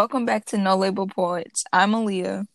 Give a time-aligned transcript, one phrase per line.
[0.00, 1.62] Welcome back to No Label Poets.
[1.74, 2.46] I'm Aaliyah.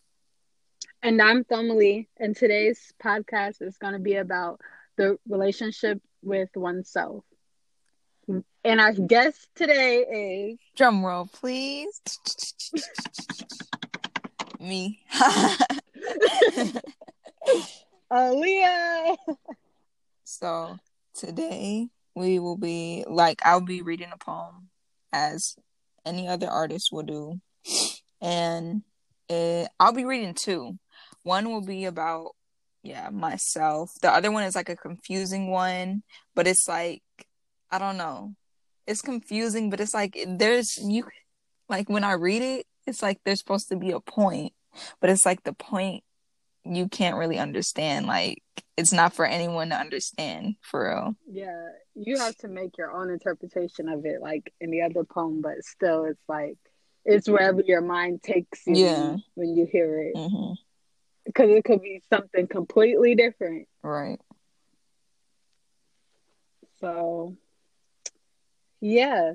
[1.04, 2.08] And I'm Thelmalee.
[2.18, 4.60] And today's podcast is going to be about
[4.98, 7.24] the relationship with oneself.
[8.28, 10.60] And our guest today is.
[10.76, 12.02] Drum roll, please.
[14.60, 15.04] Me.
[18.12, 19.18] Aaliyah.
[20.24, 20.80] So
[21.14, 24.70] today we will be like I'll be reading a poem
[25.14, 25.56] as
[26.06, 27.40] any other artist will do,
[28.22, 28.84] and
[29.30, 30.78] it, I'll be reading two.
[31.24, 32.32] One will be about
[32.84, 33.92] yeah myself.
[34.02, 36.04] The other one is like a confusing one,
[36.36, 37.02] but it's like
[37.72, 38.36] I don't know.
[38.88, 41.06] It's confusing, but it's like there's you
[41.70, 44.54] like when I read it, it's like there's supposed to be a point,
[45.02, 46.04] but it's like the point
[46.64, 48.06] you can't really understand.
[48.06, 48.44] Like
[48.78, 51.16] it's not for anyone to understand for real.
[51.32, 55.42] Yeah, you have to make your own interpretation of it, like in the other poem,
[55.42, 56.58] but still, it's like
[57.06, 59.16] it's wherever your mind takes you Yeah.
[59.36, 60.54] when you hear it, hmm
[61.26, 63.68] because it could be something completely different.
[63.82, 64.20] Right.
[66.80, 67.36] So,
[68.80, 69.34] yeah,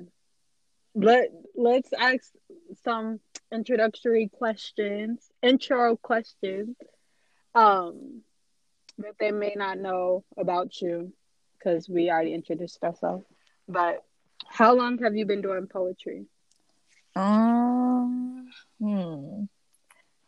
[0.95, 2.31] let let's ask
[2.83, 3.19] some
[3.51, 6.77] introductory questions, intro questions,
[7.55, 8.21] um,
[9.01, 11.13] that they may not know about you,
[11.57, 13.25] because we already introduced ourselves.
[13.67, 14.03] But
[14.47, 16.25] how long have you been doing poetry?
[17.15, 18.49] Um.
[18.79, 19.43] Hmm.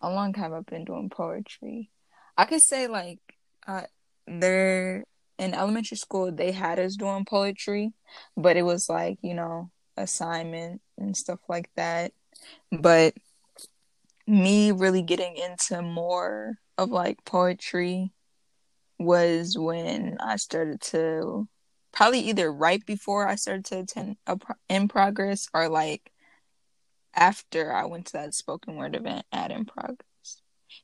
[0.01, 1.89] How long have I been doing poetry?
[2.37, 3.19] I could say like,
[3.65, 3.83] uh,
[4.27, 5.05] they're
[5.39, 6.31] in elementary school.
[6.31, 7.93] They had us doing poetry,
[8.35, 12.11] but it was like you know assignment and stuff like that.
[12.71, 13.13] But
[14.27, 18.11] me really getting into more of like poetry
[19.03, 21.47] was when I started to
[21.91, 26.11] probably either right before I started to attend a pro- in progress or like
[27.15, 29.97] after I went to that spoken word event at in progress.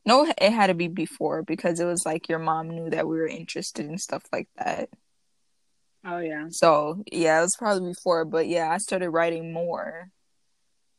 [0.05, 3.17] No, it had to be before because it was like your mom knew that we
[3.17, 4.89] were interested in stuff like that.
[6.05, 10.09] Oh yeah, So yeah, it was probably before, but yeah, I started writing more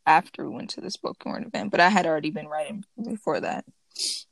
[0.07, 3.41] after we went to the spoken word event, but I had already been writing before
[3.41, 3.65] that.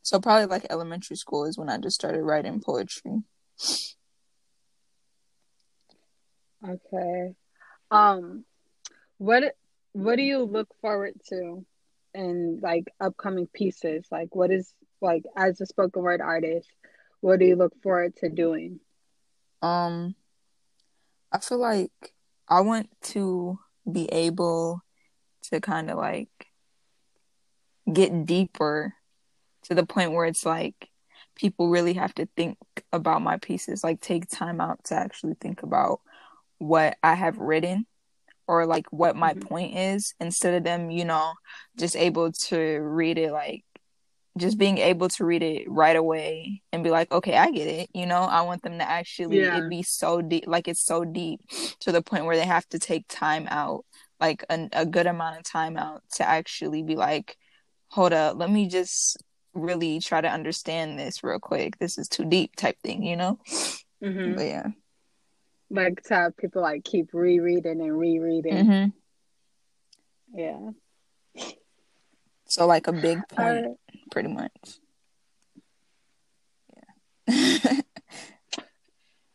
[0.02, 3.22] So probably like elementary school is when I just started writing poetry.
[6.66, 7.34] okay.
[7.90, 8.44] Um,
[9.18, 9.54] what
[9.92, 11.64] what do you look forward to
[12.14, 14.06] in like upcoming pieces?
[14.10, 16.68] Like, what is like as a spoken word artist,
[17.20, 18.80] what do you look forward to doing?
[19.62, 20.14] Um,
[21.32, 22.14] I feel like
[22.48, 23.58] I want to
[23.90, 24.82] be able
[25.44, 26.28] to kind of like
[27.90, 28.94] get deeper
[29.68, 30.88] to the point where it's like
[31.36, 32.58] people really have to think
[32.92, 36.00] about my pieces, like take time out to actually think about
[36.58, 37.86] what I have written
[38.48, 39.40] or like what my Mhm.
[39.42, 41.34] point is instead of them, you know,
[41.76, 43.64] just able to read it like
[44.36, 47.90] just being able to read it right away and be like, okay, I get it.
[47.92, 49.58] You know, I want them to actually Yeah.
[49.58, 51.40] it be so deep, like it's so deep
[51.80, 53.84] to the point where they have to take time out,
[54.20, 57.36] like a, a good amount of time out to actually be like,
[57.88, 59.16] hold up, let me just
[59.58, 61.78] really try to understand this real quick.
[61.78, 63.38] This is too deep, type thing, you know?
[64.02, 64.66] hmm But yeah.
[65.70, 68.66] Like to have people like keep rereading and rereading.
[68.66, 68.86] hmm
[70.38, 70.70] Yeah.
[72.46, 73.76] So like a big point, right.
[74.10, 74.50] pretty much.
[77.28, 77.80] Yeah.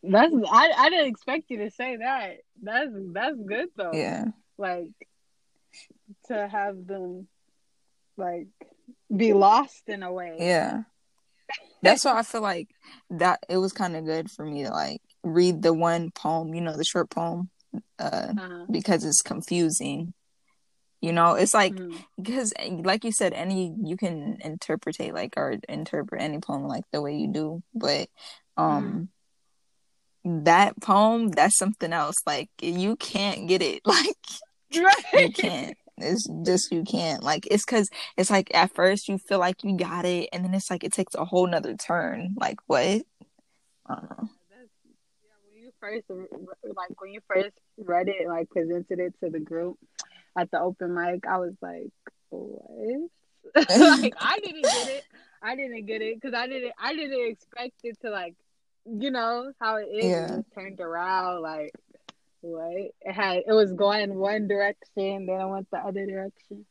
[0.03, 2.37] That's I, I didn't expect you to say that.
[2.61, 3.91] That's that's good though.
[3.93, 4.25] yeah.
[4.57, 4.89] Like
[6.27, 7.27] to have them
[8.17, 8.47] like
[9.15, 10.37] be lost in a way.
[10.39, 10.83] Yeah.
[11.81, 12.69] That's why I feel like
[13.09, 16.61] that it was kind of good for me to like read the one poem, you
[16.61, 17.49] know, the short poem,
[17.99, 18.65] uh, Uh-huh.
[18.71, 20.13] because it's confusing.
[21.01, 22.05] You know, it's like Mhm.
[22.15, 27.01] because like you said, any you can interpretate like or interpret any poem like the
[27.01, 28.07] way you do, but
[28.55, 29.09] um
[30.25, 32.15] that poem, that's something else.
[32.25, 33.81] Like you can't get it.
[33.85, 34.15] Like
[35.13, 35.77] you can't.
[35.97, 37.23] It's just you can't.
[37.23, 40.53] Like it's cause it's like at first you feel like you got it, and then
[40.53, 42.35] it's like it takes a whole nother turn.
[42.39, 42.79] Like what?
[43.85, 44.29] I don't know.
[44.49, 49.39] Yeah, when you first like when you first read it, like presented it to the
[49.39, 49.77] group
[50.37, 51.91] at the open mic, I was like,
[52.29, 53.09] what?
[53.55, 55.03] like I didn't get it.
[55.41, 56.73] I didn't get it because I didn't.
[56.79, 58.35] I didn't expect it to like,
[58.85, 60.05] you know how it is.
[60.05, 60.41] Yeah.
[60.55, 61.71] Turned around like
[62.43, 62.91] what?
[63.01, 63.43] It had.
[63.47, 66.65] It was going one direction, then it went the other direction.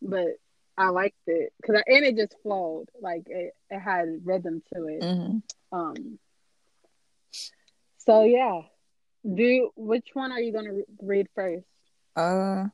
[0.00, 0.28] But
[0.76, 2.88] I liked it because and it just flowed.
[3.00, 5.02] Like it, it had rhythm to it.
[5.02, 5.38] hmm
[5.72, 6.18] Um.
[7.98, 8.62] So yeah,
[9.24, 11.66] do which one are you gonna re- read first?
[12.16, 12.66] Uh,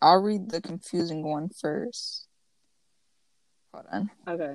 [0.00, 2.26] I'll read the confusing one first.
[3.72, 4.10] Hold on.
[4.28, 4.54] Okay.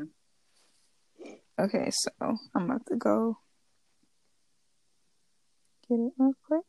[1.59, 2.09] Okay, so
[2.55, 3.37] I'm about to go
[5.87, 6.61] get it real quick.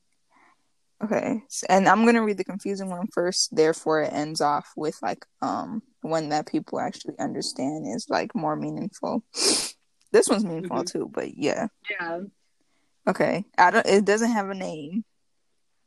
[1.03, 3.55] Okay, and I'm gonna read the confusing one first.
[3.55, 8.57] Therefore, it ends off with like um one that people actually understand is like more
[8.57, 9.25] meaningful.
[10.13, 10.93] This one's meaningful Mhm.
[10.93, 11.69] too, but yeah.
[11.91, 12.21] Yeah.
[13.09, 13.87] Okay, I don't.
[13.87, 15.05] It doesn't have a name,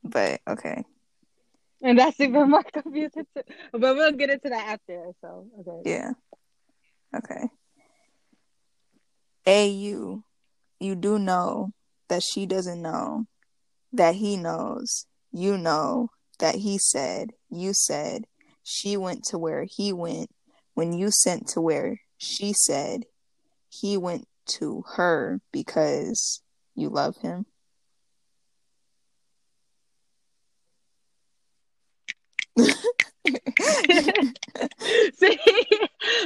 [0.03, 0.83] but okay.
[1.81, 3.43] And that's even more confusing too.
[3.71, 5.11] But we'll get into that after.
[5.21, 5.91] So okay.
[5.91, 6.11] Yeah.
[7.15, 7.49] Okay.
[9.45, 10.23] A you,
[10.79, 11.71] you do know
[12.09, 13.25] that she doesn't know
[13.97, 15.05] that he knows.
[15.31, 16.09] You know
[16.39, 18.25] that he said, you said,
[18.63, 20.29] she went to where he went
[20.73, 23.03] when you sent to where she said
[23.69, 26.41] he went to her because
[26.75, 27.45] you love him.
[32.57, 32.65] See,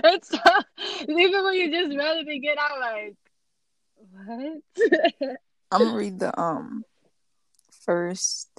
[0.03, 0.39] it's so,
[1.07, 3.15] even when you just read it again, I'm like,
[5.19, 5.37] what?
[5.71, 6.83] I'm gonna read the um
[7.89, 8.49] first.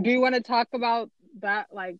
[0.00, 1.10] do you want to talk about
[1.40, 1.68] that?
[1.72, 1.98] Like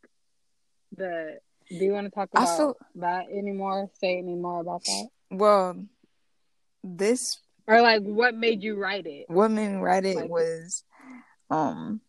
[0.97, 1.39] the.
[1.69, 3.89] Do you want to talk about feel that anymore?
[4.01, 5.77] Say any more about that, well.
[6.83, 7.39] This
[7.69, 9.27] or like what made you write it?
[9.29, 10.83] what made me write it Like- was
[11.49, 12.01] um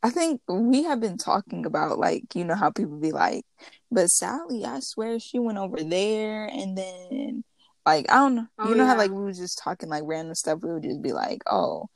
[0.00, 3.44] I think we have been talking about like you know how people be like,
[3.90, 7.42] but Sally, I swear she went over there and then
[7.88, 10.34] like I don't know Oh, you know how like we were just talking like random
[10.34, 11.88] stuff, we would just be like, Oh,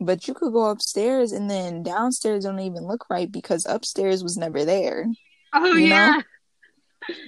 [0.00, 4.36] but you could go upstairs and then downstairs don't even look right because upstairs was
[4.36, 5.06] never there.
[5.52, 5.96] Oh You know?
[5.96, 6.20] yeah,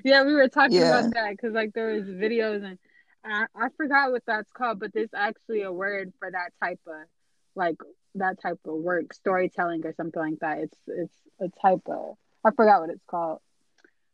[0.05, 0.25] yeah.
[0.25, 1.00] We were talking Yeah.
[1.00, 2.78] about that because like there was videos and
[3.25, 7.06] I, I forgot what that's called, but there's actually a word for that type of
[7.55, 7.76] like
[8.14, 10.58] that type of work, storytelling or something like that.
[10.58, 13.40] It's it's a type of I forgot what it's called,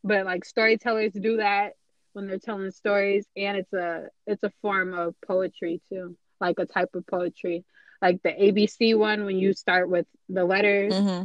[0.02, 1.74] but like storytellers do that
[2.14, 6.66] when they're telling stories, and it's a it's a form of poetry too, like a
[6.66, 7.64] type of poetry,
[8.00, 11.24] like the ABC one when you start with the letters hmm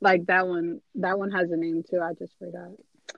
[0.00, 2.68] like that one that one has a name too i just forgot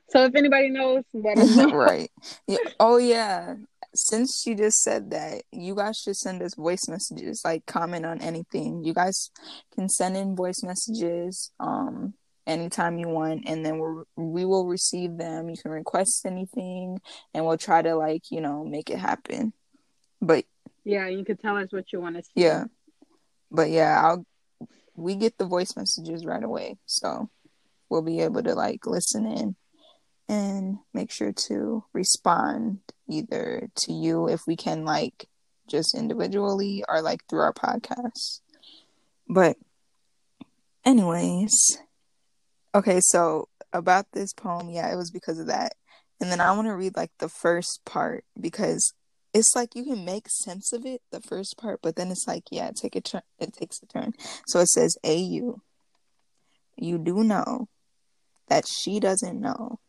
[0.09, 2.11] so if anybody knows let us know right.
[2.47, 2.59] Yeah.
[2.79, 3.57] Oh yeah.
[3.95, 8.21] Since she just said that, you guys should send us voice messages, like comment on
[8.21, 8.85] anything.
[8.85, 9.31] You guys
[9.75, 12.15] can send in voice messages um
[12.46, 15.48] anytime you want and then we'll, we will receive them.
[15.48, 17.00] You can request anything
[17.34, 19.52] and we'll try to like, you know, make it happen.
[20.20, 20.44] But
[20.84, 22.64] yeah you could tell us what you want to see yeah.
[23.50, 24.26] But yeah, I'll
[24.94, 26.78] we get the voice messages right away.
[26.87, 27.28] So
[27.88, 29.56] we'll be able to like listen in
[30.28, 35.28] and make sure to respond either to you if we can like
[35.69, 38.40] just individually or like through our podcast.
[39.28, 39.56] But
[40.84, 41.78] anyways,
[42.76, 45.75] okay, so about this poem, yeah, it was because of that.
[46.20, 48.94] And then I want to read like the first part because
[49.34, 52.44] it's like you can make sense of it the first part, but then it's like
[52.50, 53.23] yeah, take a turn.
[53.38, 54.12] It takes a turn.
[54.46, 55.61] So it says, "Au,
[56.76, 57.69] you do know
[58.49, 59.81] that she doesn't know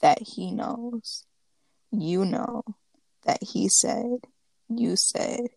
[0.00, 1.24] that he knows.
[1.90, 2.62] You know
[3.24, 4.18] that he said,
[4.68, 5.48] you said,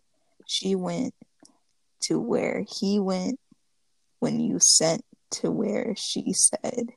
[0.46, 1.14] she went
[2.02, 3.38] to where he went
[4.20, 6.90] when you sent to where she said."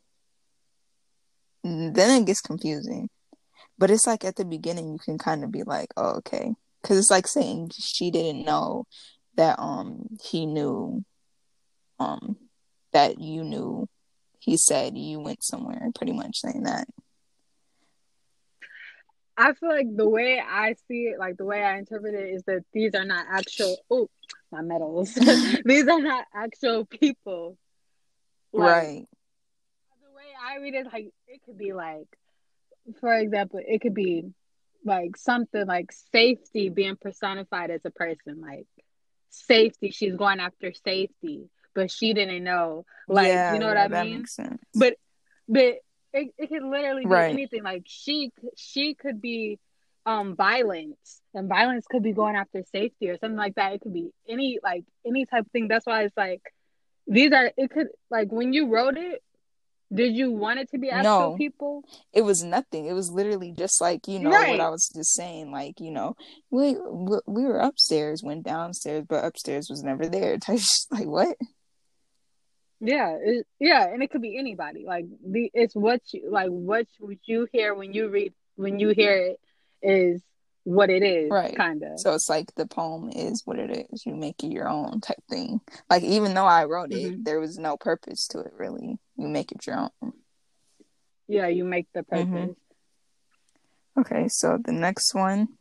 [1.64, 3.10] Then it gets confusing.
[3.78, 6.98] But it's like at the beginning you can kind of be like, "Oh, okay." Cuz
[6.98, 8.86] it's like saying she didn't know
[9.36, 11.04] that um he knew
[12.00, 12.38] um
[12.92, 13.88] that you knew
[14.40, 16.88] he said you went somewhere pretty much saying that.
[19.38, 22.44] i feel like the way i see it like the way i interpret it is
[22.44, 24.08] that these are not actual oh
[24.52, 25.14] my medals
[25.66, 27.58] these are not actual people
[28.56, 29.08] Like, right.
[30.02, 32.08] the way I read it, like it could be like,
[33.00, 34.24] for example, it could be
[34.86, 38.68] like something like safety being personified as a person, like
[39.30, 39.92] safety.
[39.92, 42.86] She's going after safety, but she didn't know.
[43.08, 44.18] Like, yeah, you know what yeah, I that mean?
[44.18, 44.60] makes sense.
[44.74, 44.96] But
[45.48, 45.76] but
[46.14, 47.30] it, it could literally be Right.
[47.30, 47.64] anything.
[47.64, 49.60] Like she she could be
[50.06, 53.74] um violence and violence could be going after safety or something like that.
[53.74, 55.68] It could be any like any type of thing.
[55.68, 56.42] That's why it's like
[57.08, 59.22] these are it could like when you wrote it,
[59.94, 61.36] did you want it to be actual No.
[61.38, 61.84] people?
[62.14, 62.86] it was nothing.
[62.86, 64.50] It was literally just like you know Right.
[64.52, 65.52] what I was just saying.
[65.52, 66.16] Like you know,
[66.50, 70.38] we we we were upstairs, went downstairs, but upstairs was never there.
[70.92, 71.36] Like what?
[72.80, 74.84] Yeah, it, yeah, and it could be anybody.
[74.86, 78.90] Like the it's what you like what would you hear when you read when you
[78.90, 79.40] hear it
[79.82, 80.22] is
[80.64, 81.56] what it is, Right.
[81.56, 82.00] kind of.
[82.00, 84.06] So it's like the poem is what it is.
[84.06, 85.62] You make it your own type thing.
[85.90, 87.24] Like even though I wrote it, Mhm.
[87.26, 89.00] there was no purpose to it really.
[89.18, 90.14] You make it your own.
[91.28, 92.28] Yeah, you make the purpose.
[92.28, 92.56] Mhm.
[93.98, 95.58] Okay, so the next one.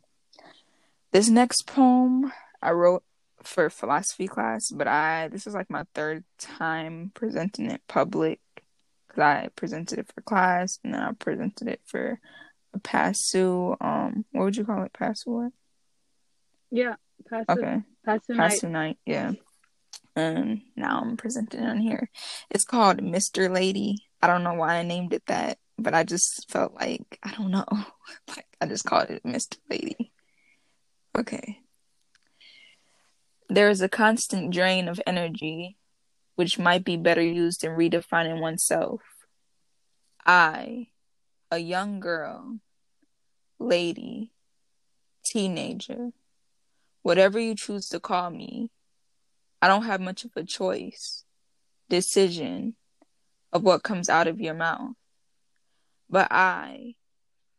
[1.11, 2.31] This next poem
[2.61, 3.03] I wrote
[3.43, 8.39] for philosophy class, but I this is like my third time presenting it public
[9.07, 12.19] because I presented it for class and then I presented it for
[12.79, 13.77] PASU.
[13.81, 14.93] Um, what would you call it?
[14.93, 15.51] PASU what?
[16.71, 16.95] Yeah,
[17.29, 17.81] pass Okay.
[18.05, 18.63] pass the night.
[18.63, 19.33] night, yeah.
[20.15, 22.09] And now I'm presenting on here.
[22.49, 23.49] It's called Mr.
[23.49, 23.97] Lady.
[24.21, 27.51] I don't know why I named it that, but I just felt like I don't
[27.51, 27.65] know.
[28.27, 29.57] like I just called it Mr.
[29.69, 30.11] Lady.
[31.17, 31.59] Okay.
[33.49, 35.77] There is a constant drain of energy
[36.35, 39.01] which might be better used in redefining oneself.
[40.25, 40.87] I,
[41.53, 42.57] a young girl,
[43.59, 44.31] lady,
[45.23, 46.09] teenager,
[47.03, 48.71] whatever you choose to call me,
[49.61, 51.25] I don't have much of a choice,
[51.89, 52.73] decision
[53.51, 54.95] of what comes out of your mouth.
[56.09, 56.95] But I,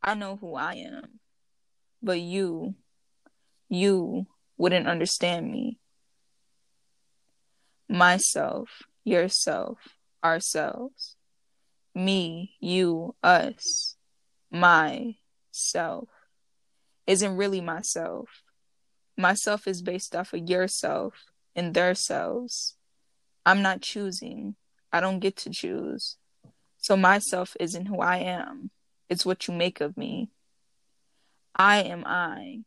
[0.03, 1.21] I know who I am.
[2.03, 2.75] But you,
[3.69, 5.79] you wouldn't understand me.
[7.89, 8.71] Myself,
[9.05, 9.79] yourself,
[10.25, 11.14] ourselves.
[11.95, 13.97] Me, you, us,
[14.51, 16.09] myself
[17.07, 18.43] isn't really myself.
[19.17, 21.15] Myself is based off of yourself
[21.55, 22.77] and their selves.
[23.47, 24.57] I'm not choosing.
[24.93, 26.17] I don't get to choose.
[26.79, 28.71] So myself isn't who I am.
[29.09, 30.31] It's what you make of me.
[31.55, 32.61] I am I.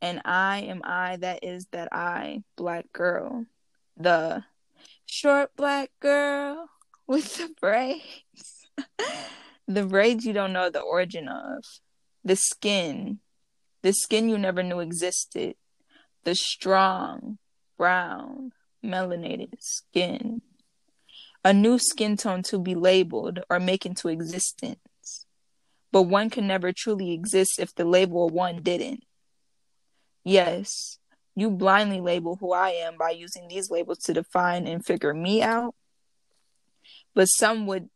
[0.00, 3.46] And I am I that is that I, black girl.
[3.96, 4.44] The
[5.06, 6.68] short black girl
[7.06, 8.53] with the braids.
[9.68, 11.64] The braids you don't know the origin of.
[12.24, 13.20] The skin.
[13.82, 15.56] The skin you never knew existed.
[16.24, 17.38] The strong,
[17.76, 18.52] brown,
[18.84, 20.42] melanated skin.
[21.44, 25.26] A new skin tone to be labeled or make into existence.
[25.92, 29.04] But one can never truly exist if the label one didn't.
[30.24, 30.98] Yes,
[31.36, 35.42] you blindly label who I am by using these labels to define and figure me
[35.42, 35.74] out.
[37.14, 37.90] But some would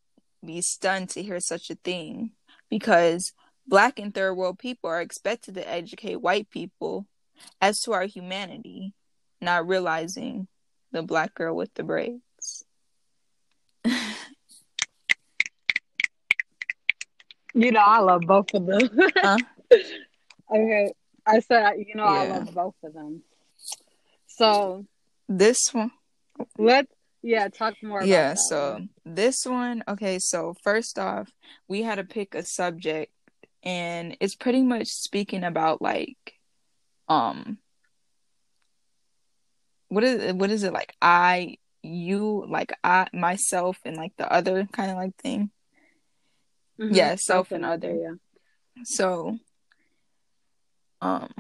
[0.45, 2.33] be stunned to hear such a thing
[2.71, 3.33] because
[3.67, 7.07] black and third world people are expected to educate white people
[7.61, 8.95] as to our humanity,
[9.41, 10.49] not realizing
[10.93, 12.65] the black girl with the braids.
[17.59, 18.89] You know, I love both of them.
[19.17, 19.37] Huh?
[20.55, 20.93] okay,
[21.27, 23.23] I said, you know, I love both of them.
[24.29, 24.85] So
[25.29, 25.91] This one,
[26.57, 26.93] let's,
[27.23, 27.99] yeah, talk more.
[27.99, 28.89] About yeah, so one.
[29.05, 31.33] this one, okay, so first off,
[31.67, 33.13] we had to pick a subject,
[33.63, 36.35] and it's pretty much speaking about like,
[37.09, 37.59] um,
[39.89, 40.95] what is it, what is it like?
[41.03, 45.51] I, you, like I, myself, and like the other kind of like thing.
[46.81, 47.95] Mhm, yeah, self and other.
[47.95, 48.15] Yeah.
[48.85, 49.39] So,
[51.01, 51.33] um,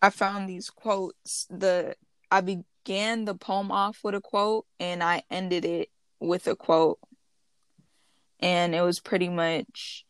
[0.00, 1.46] I found these quotes.
[1.50, 1.96] The
[2.30, 2.40] I
[2.84, 6.98] began the poem off with a quote, and I ended it with a quote,
[8.40, 10.04] and it was pretty much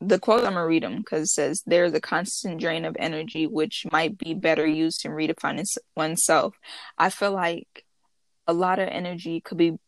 [0.00, 0.44] the quote.
[0.44, 4.18] I'm gonna read them because it says, "There's a constant drain of energy which might
[4.18, 6.56] be better used in redefining oneself."
[6.98, 7.84] I feel like
[8.46, 9.78] a lot of energy could be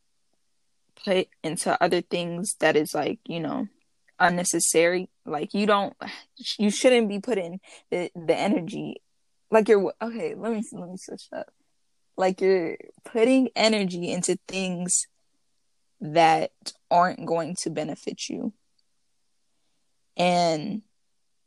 [1.04, 3.68] put into other things that is like you know
[4.18, 5.94] unnecessary like you don't
[6.58, 7.60] you shouldn't be putting
[7.90, 8.96] the the energy
[9.50, 11.52] like you're okay let me let me switch up
[12.16, 15.06] like you're putting energy into things
[16.00, 16.50] that
[16.90, 18.52] aren't going to benefit you.
[20.16, 20.82] And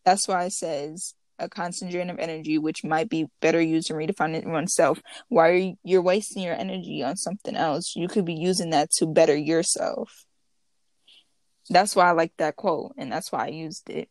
[0.05, 3.95] that's why it says a constant drain of energy which might be better used in
[3.95, 5.01] redefining oneself.
[5.29, 7.95] Why are you, you're wasting your energy on something else?
[7.95, 10.25] You could be using that to better yourself.
[11.69, 14.09] That's why i like that quote and that's why i used it.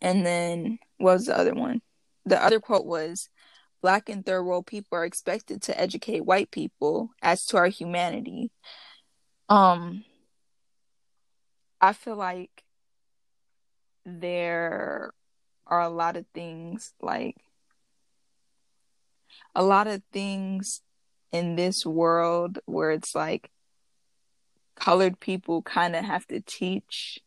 [0.00, 1.82] And then what was the other one?
[2.24, 3.28] The other quote was
[3.82, 8.50] black and third world people are expected to educate white people as to our humanity
[9.48, 10.04] um
[11.80, 12.64] i feel like
[14.04, 15.12] there
[15.66, 17.36] are a lot of things like
[19.54, 20.80] a lot of things
[21.30, 23.50] in this world where it's like
[24.74, 27.20] colored people kind of have to teach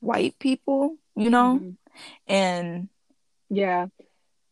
[0.00, 1.60] white people, you know?
[1.60, 1.76] Mhm.
[2.26, 2.88] And
[3.50, 3.86] Yeah.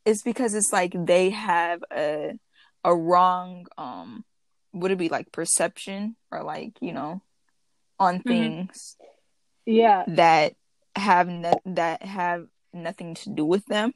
[0.06, 2.38] It's because it's like they have a
[2.84, 4.24] a wrong um
[4.72, 7.22] would it be like perception or like, you know,
[7.98, 8.26] on Mhm.
[8.26, 8.96] things
[9.66, 10.04] Yeah.
[10.06, 10.54] that
[10.94, 11.28] have
[11.64, 13.92] that have nothing to do with them.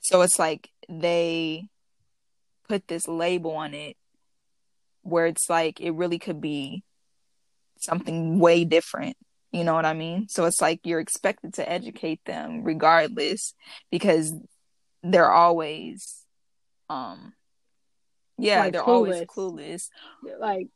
[0.00, 1.68] So it's like they
[2.68, 3.96] put this label on it
[5.02, 6.84] where it's like it really could be
[7.78, 9.16] something way different.
[9.50, 10.28] You know what I mean?
[10.28, 13.54] So it's like you're expected to educate them regardless
[13.90, 14.32] because
[15.02, 16.24] they're always
[16.88, 17.32] um
[18.38, 19.88] yeah, Like they're always clueless.
[20.22, 20.38] clueless.
[20.40, 20.68] Like,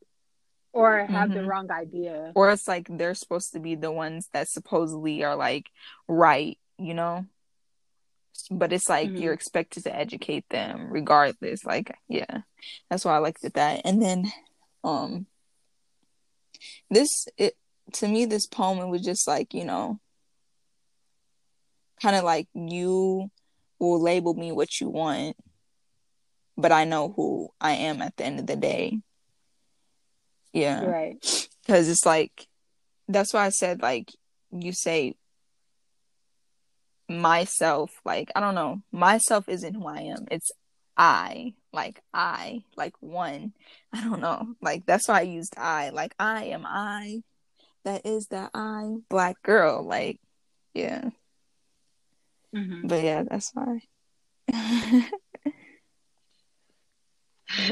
[0.72, 1.46] or have the Mhm.
[1.46, 2.32] wrong idea.
[2.34, 5.70] Or it's like they're supposed to be the ones that supposedly are like
[6.06, 7.26] right, you know?
[8.50, 9.20] But it's like Mhm.
[9.20, 11.64] you're expected to educate them regardless.
[11.64, 12.42] Like, yeah.
[12.90, 13.80] That's why I liked it that.
[13.84, 14.30] And then
[14.84, 15.26] um
[16.90, 17.56] this it
[17.94, 19.98] to me this poem it was just like, you know,
[22.00, 23.30] kind of like you
[23.78, 25.36] will label me what you want,
[26.56, 29.00] but I know who I am at the end of the day.
[30.52, 30.84] Yeah.
[30.84, 31.48] Right.
[31.66, 32.46] Because it's like,
[33.08, 34.10] that's why I said, like,
[34.50, 35.14] you say
[37.08, 40.26] myself, like, I don't know, myself isn't who I am.
[40.30, 40.50] It's
[40.96, 43.52] I, like, I, like one.
[43.92, 44.54] I don't know.
[44.62, 45.90] Like, that's why I used I.
[45.90, 47.22] Like, I am I.
[47.84, 49.84] That is that I, black girl.
[49.84, 50.20] Like,
[50.72, 51.10] yeah.
[52.56, 53.80] Hmm But yeah, that's why.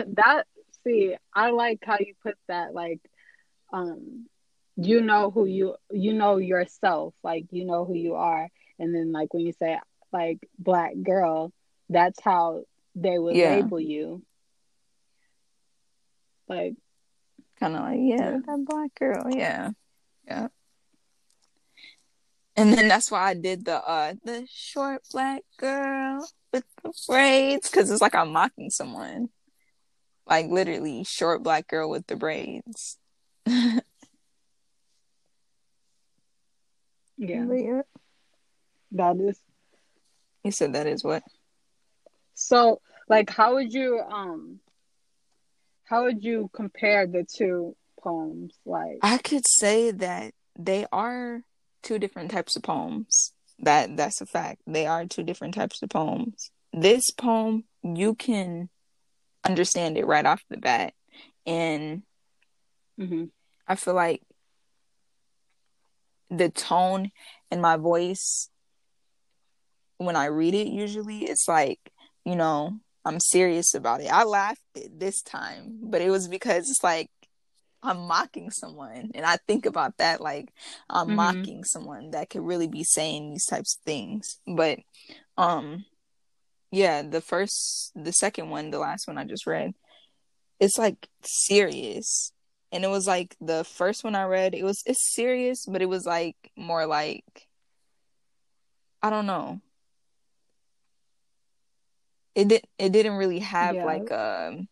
[0.07, 0.45] that
[0.85, 2.75] see, I like how you put that.
[2.75, 3.00] Like,
[3.73, 4.26] um,
[4.76, 7.14] you know who you you know yourself.
[7.23, 8.49] Like, you know who you are.
[8.79, 9.79] And then, like when you say
[10.12, 11.53] like black girl,
[11.91, 12.64] that's how
[12.95, 13.41] they would Yeah.
[13.41, 14.23] label you.
[16.49, 16.75] Like,
[17.59, 18.41] kind of like yeah, Yeah.
[18.47, 19.71] that black girl yeah
[20.26, 20.49] yeah
[22.56, 27.70] and then that's why i did the uh the short black girl with the braids
[27.70, 29.28] because it's like i'm mocking someone
[30.26, 32.99] like literally short black girl with the braids
[33.46, 33.80] yeah.
[37.18, 37.82] Yeah.
[38.93, 39.38] That is
[40.45, 41.23] you said that is what
[42.34, 42.80] so.
[43.08, 44.60] Like, how would you um?
[45.84, 48.54] How would you compare the two poems?
[48.64, 51.43] Like, i could say that they are
[51.84, 55.88] two different types of poems that that's a fact they are two different types of
[55.88, 58.68] poems this poem you can
[59.44, 60.92] understand it right off the bat
[61.47, 62.02] and
[62.99, 63.30] mhm.
[63.66, 64.23] I feel like
[66.30, 67.10] the tone
[67.50, 68.49] in my voice
[69.99, 71.78] when I read it usually it's like,
[72.25, 74.12] you know, I'm serious about it.
[74.12, 77.10] I laughed it this time, but it was because it's like
[77.84, 80.52] I'm mocking someone and I think about that like
[80.90, 81.16] I'm Mhm.
[81.16, 84.40] mocking someone that could really be saying these types of things.
[84.47, 84.80] But
[85.36, 85.84] um
[86.70, 89.75] yeah, the first the second one, the last one I just read,
[90.60, 92.32] it's like serious.
[92.73, 95.88] And it was like the first one I read, it was it's serious, but it
[95.88, 97.49] was like more like
[99.02, 99.60] I don't know.
[102.34, 103.84] It did it didn't really have Yeah.
[103.84, 104.66] like a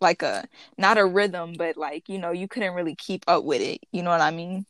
[0.00, 0.44] like a
[0.78, 3.80] not a rhythm, but like, you know, you couldn't really keep up with it.
[3.92, 4.66] You know what I mean?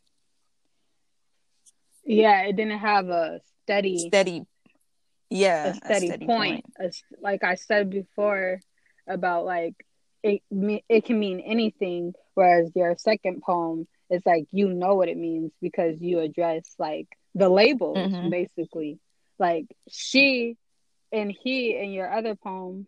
[2.05, 4.45] yeah, it didn't have a steady Steady
[5.29, 6.65] yeah, a steady, point.
[6.79, 8.61] A like I said before
[9.07, 9.75] about like
[10.23, 10.41] it
[10.89, 15.51] it can mean anything, whereas your second poem is like you know what it means
[15.61, 18.27] because you address like the labels Mhm.
[18.27, 18.99] basically.
[19.39, 20.57] Like she
[21.11, 22.87] and he in your other poem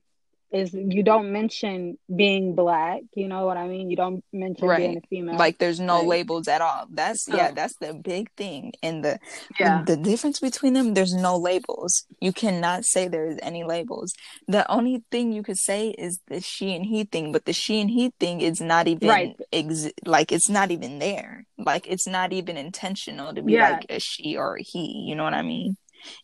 [0.52, 3.90] is you don't mention being black, you know what I mean?
[3.92, 5.38] You don't mention being a female.
[5.38, 6.86] Like there's no Like- labels at all.
[6.90, 8.74] That's yeah, that's the big thing.
[8.82, 9.20] And the
[9.60, 9.84] yeah.
[9.86, 12.06] the difference between them, there's no labels.
[12.20, 14.12] You cannot say there's any labels.
[14.48, 17.80] The only thing you could say is the she and he thing, but the she
[17.82, 19.36] and he thing is not even Right.
[19.54, 21.46] exi- like it's not even there.
[21.58, 23.72] Like it's not even intentional to be Yeah.
[23.72, 25.06] like a she or a he.
[25.08, 25.78] You know what I mean?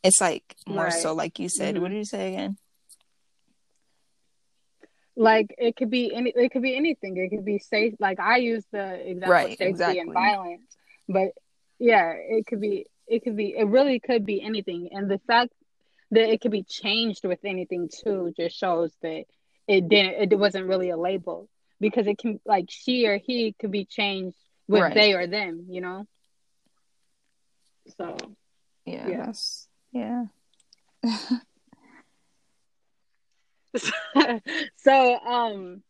[0.03, 0.93] It's like more Right.
[0.93, 1.75] so like you said.
[1.75, 1.81] Mhm.
[1.81, 2.57] What did you say again?
[5.15, 8.37] Like it could be any it could be anything it could be safe like i
[8.37, 9.99] use the example Right, safety exactly.
[9.99, 11.29] and violence but
[11.79, 15.53] yeah it could be it could be it really could be anything and the fact
[16.11, 19.23] that it could be changed with anything too just shows that
[19.67, 21.47] it didn't it wasn't really a label
[21.79, 24.93] because it can like she or he could be changed with Right.
[24.93, 26.05] they or them you know
[27.97, 28.17] so
[28.85, 29.31] Yeah,
[29.93, 30.25] Yeah.
[31.03, 31.37] yeah.
[34.77, 35.83] so um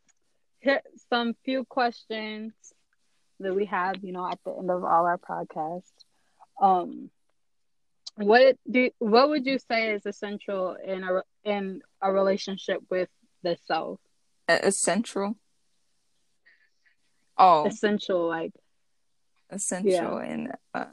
[0.60, 2.54] here some few questions
[3.40, 5.92] that we have you know at the end of all our podcasts.
[6.62, 7.10] Um
[8.16, 13.10] what do what would you say is essential in a in a relationship with
[13.44, 14.00] the self?
[14.48, 15.36] Essential.
[17.38, 18.54] Oh, essential like
[19.50, 20.86] essential and uh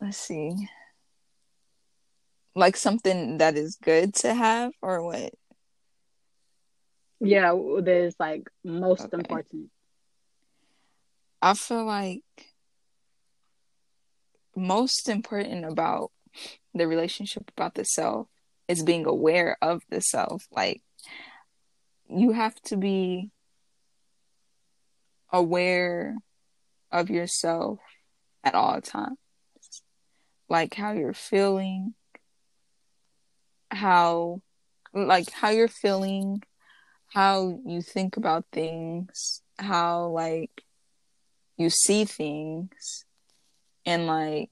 [0.00, 0.68] let's see
[2.58, 5.32] like something that is good to have or what?
[7.20, 9.16] Yeah, that is like most Okay.
[9.16, 9.70] important.
[11.40, 12.22] I feel like
[14.56, 16.10] most important about
[16.74, 18.26] the relationship about the self
[18.66, 20.46] is being aware of the self.
[20.50, 20.82] Like
[22.08, 23.30] you have to be
[25.32, 26.16] aware
[26.90, 27.78] of yourself
[28.42, 29.18] at all times.
[30.48, 31.94] Like how you're feeling,
[33.70, 34.40] how
[34.94, 36.42] like how you're feeling,
[37.08, 40.62] how you think about things, how like
[41.56, 43.04] you see things
[43.84, 44.50] and like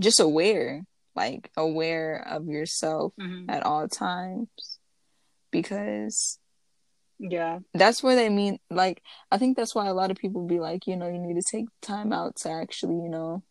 [0.00, 3.46] just aware, like aware of yourself Mhm.
[3.48, 4.78] at all times
[5.50, 6.38] because
[7.18, 7.60] Yeah.
[7.74, 10.86] that's where they mean like I think that's why a lot of people be like,
[10.86, 13.42] you know, you need to take time out to actually, you know,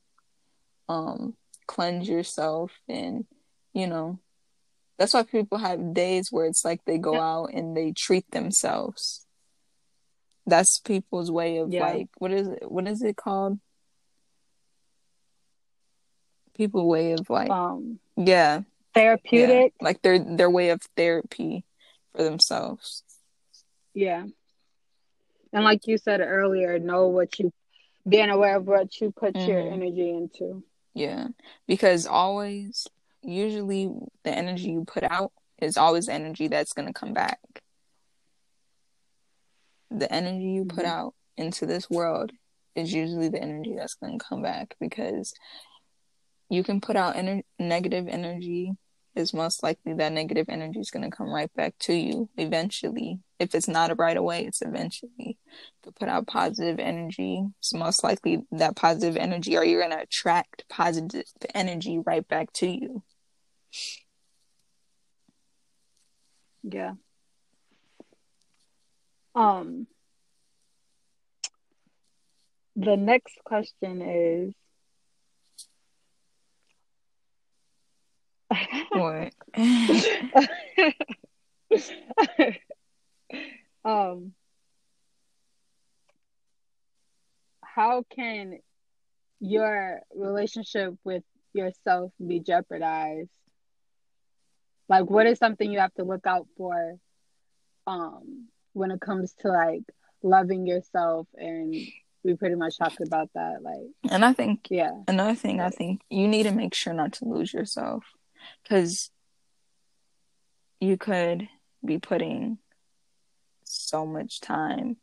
[0.90, 1.36] um
[1.68, 3.26] cleanse yourself and
[3.74, 4.20] you know
[5.02, 9.26] that's why people have days where it's like they go out and they treat themselves.
[10.46, 11.88] That's people's way of Yeah.
[11.88, 13.60] like what is it what is it called?
[16.54, 18.26] People way of like Um, yeah,
[18.58, 18.62] yeah.
[18.94, 19.74] therapeutic.
[19.82, 21.66] Like their their way of therapy
[22.14, 23.04] for themselves.
[23.96, 24.28] Yeah.
[25.52, 27.52] And like you said earlier, know what you,
[28.08, 29.72] being aware of what you put your Mhm.
[29.74, 30.64] energy into.
[30.94, 31.30] Yeah.
[31.68, 32.88] Because always
[33.24, 33.90] usually
[34.24, 35.32] the energy you put out
[35.62, 37.40] is always energy that's gonna come back.
[39.90, 40.90] The energy you put Mhm.
[40.90, 42.32] out into this world
[42.76, 45.34] is usually the energy that's gonna come back because
[46.50, 48.74] you can put out ener- negative energy
[49.16, 53.20] is most likely that negative energy is going to come right back to you eventually.
[53.40, 55.38] If it's not right away, it's eventually.
[55.84, 60.04] To put out positive energy, it's most likely that positive energy, or you're going to
[60.04, 63.04] attract positive energy right back to you.
[66.64, 66.94] Yeah.
[69.34, 69.88] Um,
[72.76, 74.54] the next question is
[78.92, 79.34] What?
[83.86, 84.34] um
[87.64, 88.60] how can
[89.40, 93.30] your relationship with yourself be jeopardized
[94.92, 96.98] like what is something you have to look out for
[97.88, 99.84] um when it comes to like
[100.22, 101.28] loving yourself?
[101.36, 101.74] And
[102.24, 104.92] we pretty much talked about that like and I think yeah.
[105.08, 108.04] another thing, I think you need to make sure not to lose yourself
[108.62, 109.10] because
[110.82, 111.48] you could
[111.86, 112.58] be putting
[113.64, 114.98] so much time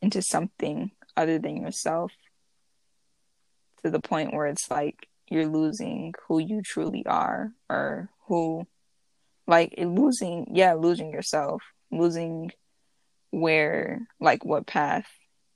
[0.00, 2.12] into something other than yourself
[3.82, 8.66] to the point where it's like you're losing who you truly are or who
[9.46, 12.50] like losing yeah losing yourself losing
[13.30, 15.06] where like what path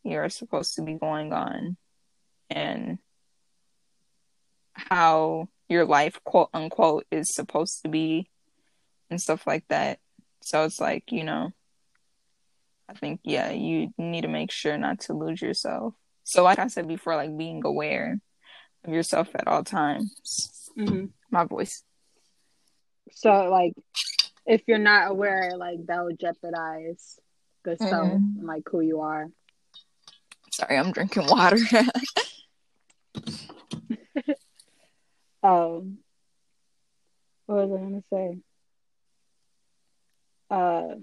[0.05, 1.77] you're supposed to be going on
[2.49, 2.99] and
[4.73, 8.29] how your life quote unquote is supposed to be
[9.11, 9.99] and stuff like that.
[10.43, 11.51] So it's like you know
[12.89, 15.95] i think yeah you need to make sure not to lose yourself.
[16.25, 18.19] So like i said before like being aware
[18.85, 20.71] of yourself at all times.
[20.77, 21.83] Hmm my voice
[23.15, 23.75] so like
[24.47, 27.19] if you're not aware like that would jeopardize
[27.65, 28.39] the self Mhm.
[28.39, 29.27] and like who you are
[30.51, 31.57] sorry i'm drinking water
[35.43, 35.99] Um,
[37.47, 38.39] what was I gonna say?
[40.51, 40.97] Uh,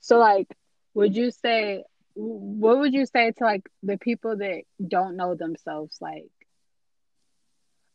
[0.00, 0.46] so like,
[0.94, 1.82] would you say,
[2.14, 6.30] what would you say to like the people that don't know themselves, like,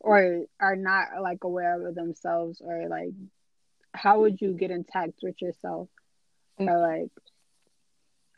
[0.02, 3.14] or are not like aware of themselves, or like,
[3.94, 5.90] how would you get in touch with yourself,
[6.60, 6.68] mm.
[6.68, 7.12] or like,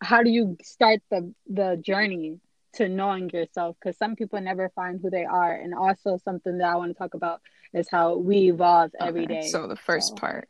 [0.01, 2.39] how do you start the the journey
[2.73, 3.77] to knowing yourself?
[3.79, 5.53] Because some people never find who they are.
[5.53, 7.41] And also something that i want to talk about
[7.73, 9.47] is how we evolve every Okay, day.
[9.49, 10.49] so the first So, part.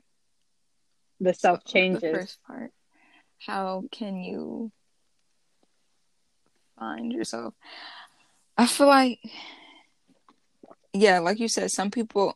[1.19, 2.02] The self changes.
[2.02, 2.71] the first part.
[3.39, 4.71] How can you
[6.80, 7.54] find yourself?
[8.58, 9.19] I feel like
[10.94, 12.36] yeah like you said some people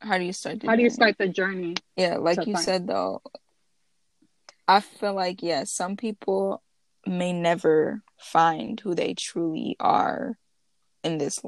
[0.00, 1.74] how do you start the how do you start the journey?
[1.96, 3.22] Yeah like you find- said though
[4.68, 6.62] i feel like yeah some people
[7.06, 10.36] may never find who they truly are
[11.04, 11.40] in this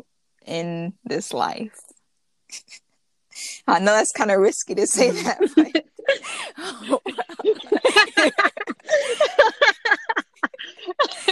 [0.46, 1.80] in this life.
[3.66, 5.84] I know that's kind of risky to say that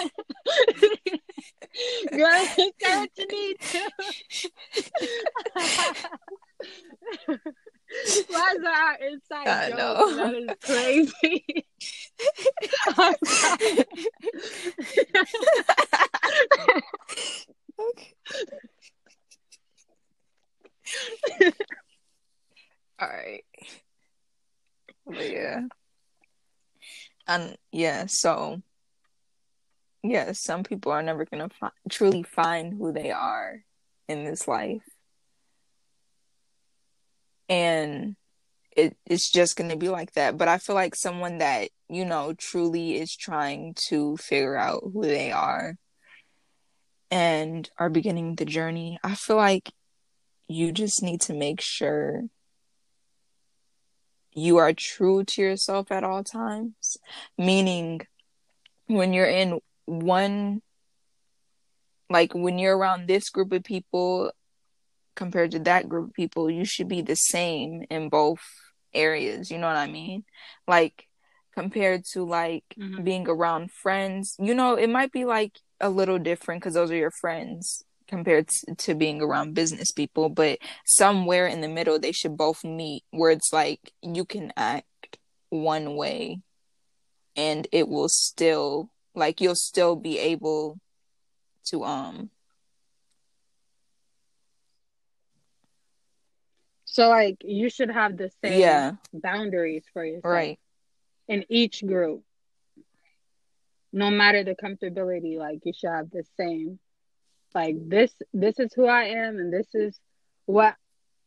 [2.11, 3.91] Girl, you got what you need to.
[8.29, 9.79] Why is that our inside God, joke?
[9.79, 10.17] No.
[10.17, 11.45] That is crazy.
[17.79, 18.05] okay.
[22.99, 23.45] All right.
[25.07, 25.61] But yeah.
[27.29, 28.63] And yeah, so
[30.11, 33.63] yeah, some people are never going to fi- truly find who they are
[34.09, 34.83] in this life.
[37.49, 38.17] And
[38.77, 40.37] it, it's just going to be like that.
[40.37, 45.03] But I feel like someone that, you know, truly is trying to figure out who
[45.03, 45.77] they are
[47.11, 49.73] and are beginning the journey, I feel like
[50.49, 52.25] you just need to make sure
[54.33, 56.99] you are true to yourself at all times.
[57.39, 58.03] Meaning,
[58.87, 60.63] when you're in one,
[62.11, 64.31] like when you're around this group of people
[65.15, 68.41] compared to that group of people, you should be the same in both
[68.93, 69.51] areas.
[69.51, 70.25] You know what I mean?
[70.69, 71.07] Like,
[71.55, 73.03] compared to like mm-hmm.
[73.03, 76.97] being around friends, you know, it might be like a little different because those are
[76.97, 82.13] your friends compared to, to, being around business people but somewhere in the middle they
[82.13, 85.19] should both meet where it's like you can act
[85.51, 86.41] one way
[87.35, 90.79] and it will still like you'll still be able
[91.65, 92.31] to um
[96.85, 98.93] so like you should have the same yeah.
[99.13, 100.61] boundaries for yourself right.
[101.29, 102.23] in each group.
[103.93, 106.79] No matter the comfortability like you should have the same.
[107.55, 109.99] Like this this is who i am and this is
[110.45, 110.75] what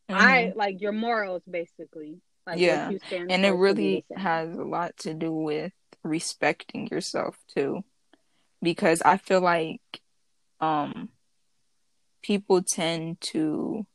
[0.08, 0.14] mm-hmm.
[0.14, 2.20] i like your morals basically.
[2.46, 2.90] Like yeah.
[3.12, 5.72] and it really has a lot to do with
[6.02, 7.82] respecting yourself too
[8.62, 9.80] because i feel like
[10.60, 11.08] um
[12.22, 13.86] people tend to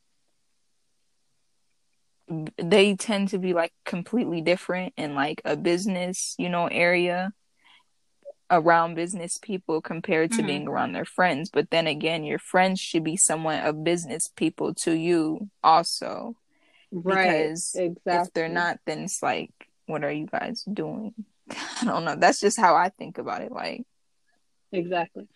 [2.58, 7.32] they tend to be like completely different in like a business you know area
[8.52, 10.48] around business people compared to mm-hmm.
[10.48, 11.50] being around their friends.
[11.50, 16.36] But then again, your friends should be somewhat of business people to you also.
[16.91, 17.39] Right.
[17.39, 18.13] Because exactly.
[18.13, 19.52] if they're not, then it's like,
[19.88, 21.13] what are you guys doing?
[21.81, 22.15] I don't know.
[22.15, 23.51] That's just how I think about it.
[23.51, 23.84] Like,
[24.71, 25.27] exactly.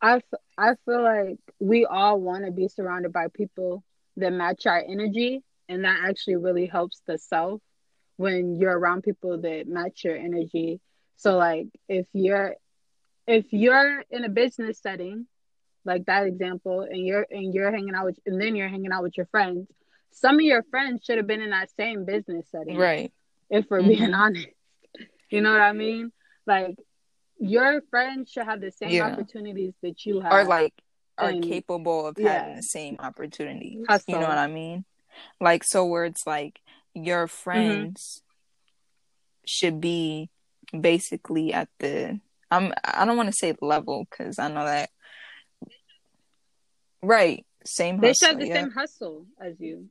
[0.00, 3.84] I, f- I feel like we all want to be surrounded by people
[4.16, 5.42] that match our energy.
[5.68, 7.60] And that actually really helps the self
[8.16, 10.80] when you're around people that match your energy
[11.22, 12.56] so like if you're
[13.28, 15.28] if you're in a business setting,
[15.84, 19.04] like that example, and you're and you're hanging out with and then you're hanging out
[19.04, 19.68] with your friends,
[20.10, 22.76] some of your friends should have been in that same business setting.
[22.76, 23.12] Right.
[23.50, 23.88] If we're mm-hmm.
[23.88, 24.48] being honest.
[25.32, 26.12] You know what I mean?
[26.46, 26.76] Like
[27.38, 29.10] your friends should have the same yeah.
[29.10, 30.32] opportunities that you have.
[30.32, 30.74] Or like
[31.18, 32.40] are and, capable of yeah.
[32.40, 33.84] having the same opportunities.
[33.88, 34.14] Hustle.
[34.14, 34.84] You know what I mean?
[35.40, 36.60] Like so where it's like
[36.94, 37.34] your mm-hmm.
[37.34, 39.46] friends mm-hmm.
[39.46, 40.30] should be
[40.78, 44.90] basically at the I'm I don't want to say level because I know that
[47.02, 48.00] right same.
[48.00, 48.54] They hustle, should have the yeah.
[48.54, 49.88] same hustle as you.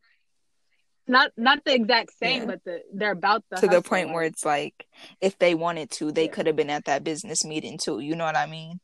[1.11, 2.45] Not not the exact same, yeah.
[2.45, 3.81] but the they're about the to hustle.
[3.81, 4.87] the point where it's like
[5.19, 6.31] if they wanted to, they yeah.
[6.31, 7.99] could have been at that business meeting too.
[7.99, 8.79] You know what I mean?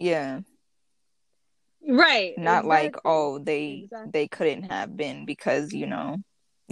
[0.00, 0.40] Yeah.
[1.88, 2.36] Right.
[2.36, 2.68] Not exactly.
[2.68, 4.10] like oh they exactly.
[4.10, 6.16] they couldn't have been because you know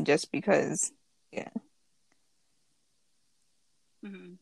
[0.02, 0.90] just because
[1.30, 1.50] yeah.
[4.04, 4.32] Mm-hmm.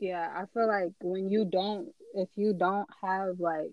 [0.00, 3.70] Yeah, I feel like when you don't, if you don't have like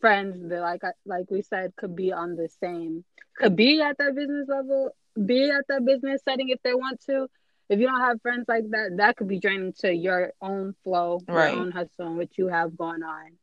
[0.00, 3.04] friends that like like we said could be on the same,
[3.36, 7.28] could be at that business level, be at that business setting if they want to.
[7.68, 11.20] If you don't have friends like that, that could be draining to your own flow,
[11.28, 11.52] right.
[11.52, 13.38] your own hustle, and what you have going on.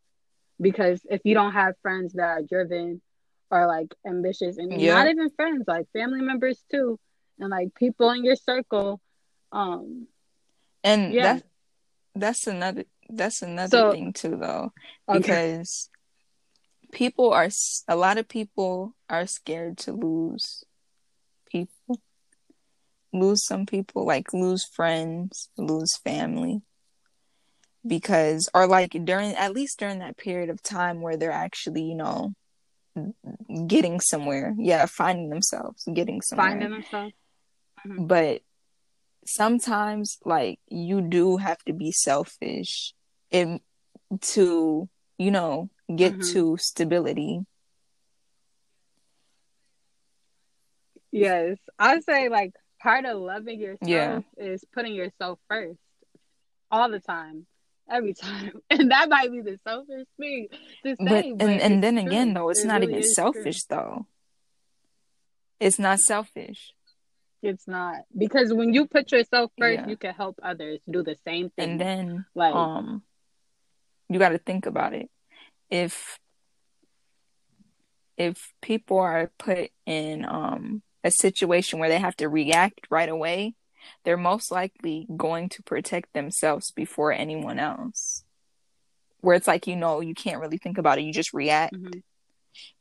[0.59, 3.01] Because if you don't have friends that are driven
[3.49, 4.95] or like ambitious, and yeah.
[4.95, 6.99] not even friends, like family members too,
[7.39, 8.99] and like people in your circle
[9.51, 10.07] um
[10.83, 11.33] and yeah.
[11.33, 11.43] that
[12.15, 14.71] that's another that's another so, thing too though
[15.07, 15.19] okay.
[15.19, 15.89] because
[16.91, 17.49] people are
[17.87, 20.63] a lot of people are scared to lose
[21.51, 21.99] people.
[23.13, 26.61] Lose some people like lose friends lose family.
[27.85, 31.95] Because or like during at least during that period of time where they're actually you
[31.95, 32.33] know
[33.67, 34.53] getting somewhere.
[34.57, 36.49] Yeah finding themselves getting somewhere.
[36.49, 37.13] finding themselves.
[37.85, 38.07] Mm-hmm.
[38.07, 38.41] But
[39.25, 42.93] sometimes like you do have to be selfish
[43.31, 43.59] and
[44.21, 46.33] to, you know, get mm-hmm.
[46.33, 47.41] to stability.
[51.11, 51.57] Yes.
[51.79, 54.19] I say like part of loving yourself yeah.
[54.37, 55.79] is putting yourself first
[56.69, 57.45] all the time
[57.89, 58.61] every time.
[58.69, 60.47] And that might be the selfish thing
[60.85, 60.95] to say.
[60.99, 62.05] But, and, but and then true.
[62.05, 63.77] again though, it's it not really even selfish true.
[63.77, 64.07] though.
[65.59, 66.73] It's not selfish.
[67.41, 69.87] It's not because when you put yourself first, yeah.
[69.87, 71.71] you can help others do the same thing.
[71.71, 73.03] And then, like, um,
[74.09, 75.09] you got to think about it.
[75.69, 76.19] If
[78.17, 83.53] if people are put in um a situation where they have to react right away,
[84.03, 88.23] they're most likely going to protect themselves before anyone else.
[89.21, 91.75] Where it's like, you know, you can't really think about it, you just react.
[91.75, 92.01] Mhm.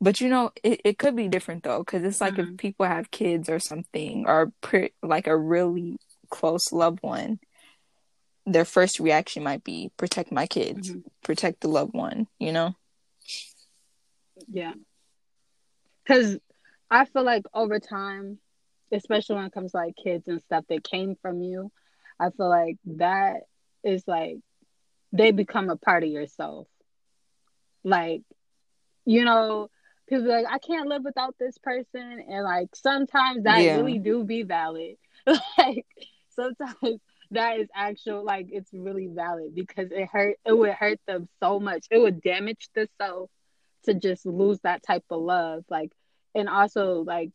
[0.01, 2.53] But you know, it, it could be different though, because it's like Mhm.
[2.53, 5.99] if people have kids or something, or pre- like a really
[6.31, 7.39] close loved one,
[8.47, 11.05] their first reaction might be protect my kids, Mhm.
[11.23, 12.75] protect the loved one, you know?
[14.49, 14.75] Yeah.
[16.05, 16.39] Because
[16.91, 18.39] I feel like over time,
[18.93, 21.73] especially when it comes to like kids and stuff that came from you,
[22.21, 23.43] I feel like that
[23.83, 24.39] is like
[25.13, 26.69] they become a part of yourself.
[27.85, 28.23] Like,
[29.05, 29.69] you know,
[30.09, 32.25] people like, I can't live without this person.
[32.29, 33.79] And like sometimes that Yeah.
[33.79, 34.97] really do be valid.
[35.59, 35.87] like
[36.31, 41.29] sometimes that is actual like it's really valid because it hurt it would hurt them
[41.41, 41.87] so much.
[41.91, 43.31] It would damage the soul
[43.85, 45.65] to just lose that type of love.
[45.69, 45.93] Like
[46.35, 47.31] and also like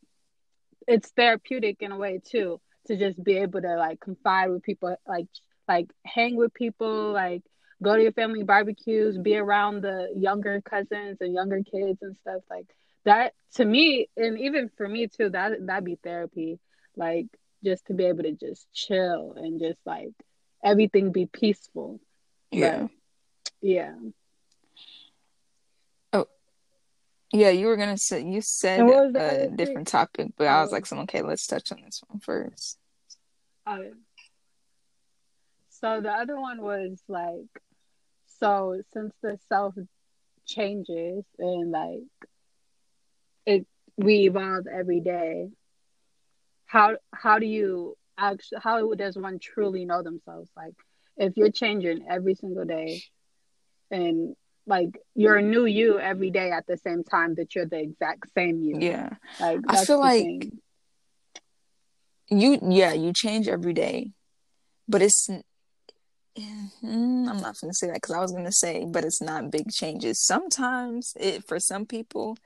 [0.88, 4.96] it's therapeutic in a way too to just be able to like confide with people
[5.08, 5.28] like
[5.68, 7.44] like hang with people like
[7.82, 12.42] go to your family barbecues be around the younger cousins and younger kids and stuff
[12.50, 12.68] like
[13.06, 16.60] that to me and even for me too that that'd be therapy
[16.96, 17.28] like
[17.64, 20.12] just to be able to just chill and just like
[20.64, 22.00] everything be peaceful
[22.52, 22.84] Yeah.
[22.84, 22.92] But,
[23.62, 23.94] yeah
[26.14, 26.26] Oh,
[27.34, 29.56] Yeah, you were gonna say you said And what was the a thing?
[29.56, 30.76] different topic, but I was Oh.
[30.76, 32.78] like, so, okay, let's touch on this one first.
[33.66, 33.78] Uh,
[35.70, 37.62] so the other one was like,
[38.28, 39.76] so since the self
[40.46, 42.02] changes and like
[43.46, 43.66] it
[43.98, 45.50] we evolve every day,
[46.72, 50.50] how how do you actually how does one truly know themselves?
[50.56, 50.74] Like
[51.18, 53.02] if you're changing every single day
[53.92, 57.80] and like you're a new you every day at the same time that you're the
[57.80, 58.80] exact same you.
[58.80, 60.60] Yeah, Like I feel like- thing.
[62.30, 64.12] you yeah you change every day,
[64.88, 65.30] but it's
[66.82, 69.70] Mm, I'm not gonna say that because I was gonna say, but it's not big
[69.70, 70.26] changes.
[70.26, 72.38] Sometimes it for some people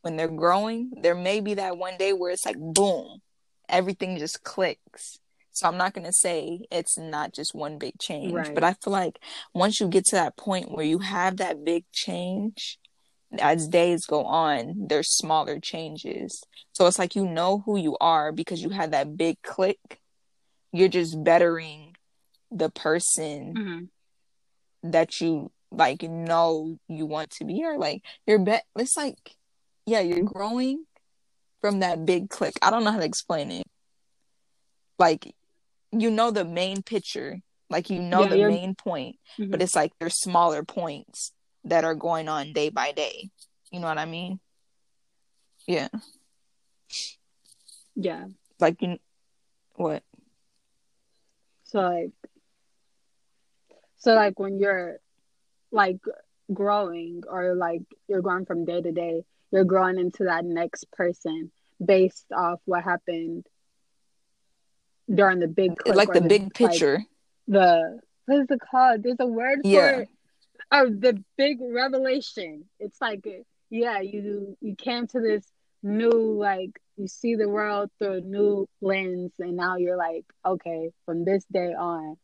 [0.00, 3.20] when they're growing, there may be that one day where it's like boom,
[3.68, 5.18] everything just clicks.
[5.52, 8.54] So I'm not gonna say it's not just one big change, Right.
[8.54, 9.18] but I feel like
[9.54, 12.78] once you get to that point where you have that big change,
[13.38, 16.42] as days go on, there's smaller changes.
[16.72, 20.00] So it's like you know who you are because you had that big click.
[20.72, 21.96] You're just bettering
[22.50, 23.88] the person Mhm.
[24.92, 29.36] that you like know you want to be or like you're bet it's like
[29.84, 30.84] yeah you're growing
[31.60, 32.54] from that big click.
[32.62, 33.66] I don't know how to explain it.
[34.98, 35.34] Like
[35.92, 37.40] you know the main picture.
[37.68, 39.50] Like you know Yeah, the main point Mhm.
[39.50, 41.32] but it's like there's smaller points
[41.64, 43.30] that are going on day by day.
[43.72, 44.38] You know what i mean?
[45.66, 45.88] Yeah.
[47.96, 48.26] Yeah.
[48.60, 48.98] like you
[49.74, 50.02] what?
[51.64, 52.12] So like
[53.98, 54.98] so like when you're
[55.72, 55.98] like
[56.52, 59.24] growing or like you're growing from day to day,
[59.56, 61.50] you're growing into that next person
[61.84, 63.46] based off what happened
[65.12, 67.02] during the big like the the- big like, picture
[67.48, 69.02] the what is it called?
[69.04, 69.98] There's a word for Yeah.
[70.00, 70.08] it.
[70.72, 72.64] Oh, the big revelation.
[72.80, 73.24] It's like
[73.70, 75.46] yeah, you you came to this
[75.82, 80.90] new like you see the world through a new lens and now you're like, okay,
[81.04, 82.16] from this day on.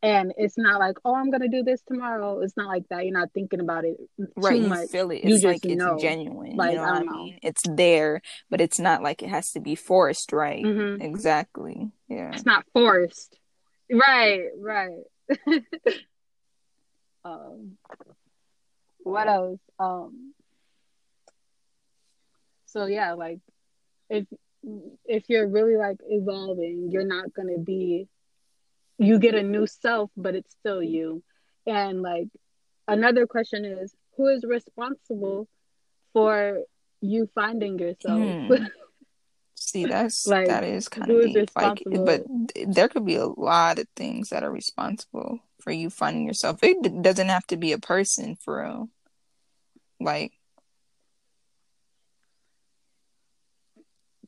[0.00, 2.40] And it's not like, oh, I'm gonna do this tomorrow.
[2.40, 3.04] It's not like that.
[3.04, 3.96] You're not thinking about it
[4.36, 4.88] right you much.
[4.90, 5.98] feel it You it's just like it's know.
[5.98, 7.24] genuine Like, you know I what i don't know.
[7.24, 11.02] mean it's there but it's not like it has to be forced right Mhm.
[11.02, 13.36] exactly yeah It's not forced.
[13.90, 15.02] Right, right.
[17.24, 17.78] um,
[19.02, 19.60] what else?
[19.78, 20.34] Um,
[22.66, 23.40] so yeah, like
[24.10, 24.26] if
[25.06, 28.08] if you're really like evolving, you're not gonna be.
[28.98, 31.22] You get a new self, but it's still you.
[31.66, 32.28] And like
[32.88, 35.48] another question is, who is responsible
[36.12, 36.60] for
[37.00, 38.18] you finding yourself?
[38.18, 38.54] Hmm.
[39.54, 41.50] See, that's Like, that is kind of deep.
[41.54, 42.24] Like, but
[42.66, 46.62] there could be a lot of things that are responsible for you finding yourself.
[46.62, 48.88] It d- doesn't have to be a person for real.
[50.00, 50.32] Like,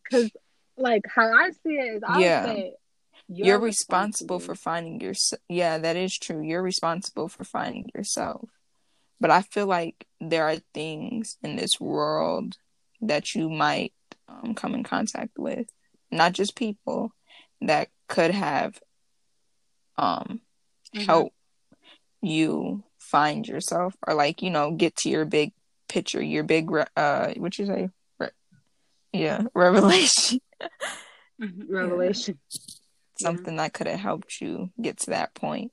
[0.02, 0.30] Because,
[0.76, 2.42] like, how I see it is, I Yeah.
[2.42, 2.74] would say
[3.32, 5.40] you're, you're, responsible for finding yourself.
[5.48, 6.42] Yeah, that is true.
[6.42, 8.50] You're responsible for finding yourself.
[9.20, 12.56] But I feel like there are things in this world
[13.00, 13.92] that you might
[14.28, 15.68] um, come in contact with,
[16.10, 17.12] not just people
[17.60, 18.80] that could have
[19.96, 20.40] um
[20.94, 21.06] Mhm.
[21.06, 21.32] help
[22.22, 25.52] you find yourself or like you know get to your big
[25.88, 28.30] picture, your big re- uh what you say, Re-
[29.12, 30.40] yeah, revelation.
[31.40, 31.68] Mhm.
[31.68, 32.40] revelation.
[33.20, 35.72] Something that could have helped you get to that point.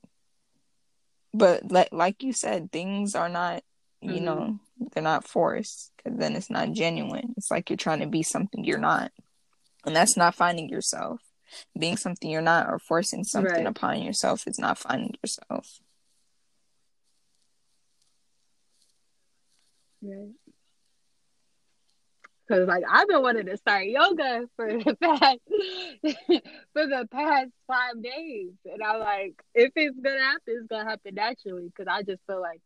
[1.34, 3.62] But like like you said, things are not,
[4.00, 4.24] you Mhm.
[4.24, 4.60] know,
[4.92, 7.34] they're not forced because then it's not genuine.
[7.36, 9.12] It's like you're trying to be something you're not,
[9.84, 11.20] and that's not finding yourself.
[11.78, 13.66] Being something you're not or forcing something Right.
[13.66, 15.80] upon yourself is not finding yourself.
[20.02, 20.32] Right.
[22.48, 25.38] Cause like I've been wanting to start yoga for the past
[26.72, 31.14] for the past five days, and I'm like, if it's gonna happen, it's gonna happen
[31.14, 31.70] naturally.
[31.76, 32.62] Cause I just feel like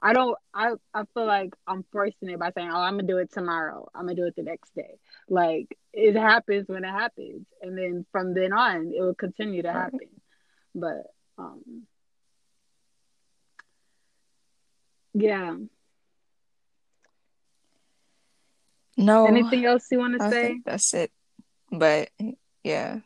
[0.00, 0.36] I don't.
[0.54, 3.88] I I feel like I'm forcing it by saying, "Oh, I'm gonna do it tomorrow.
[3.94, 4.98] I'm gonna do it the next day."
[5.28, 9.68] Like it happens when it happens, and then from then on, it will continue to
[9.68, 9.92] Right.
[9.92, 10.08] happen.
[10.74, 11.04] But
[11.38, 11.86] um,
[15.14, 15.56] yeah.
[18.98, 20.48] No, Anything else you want to say?
[20.48, 21.12] think that's it.
[21.70, 22.10] But
[22.64, 22.98] yeah,